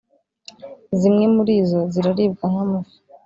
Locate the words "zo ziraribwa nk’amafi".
1.69-2.97